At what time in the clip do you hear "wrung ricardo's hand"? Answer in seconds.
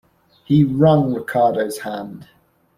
0.63-2.27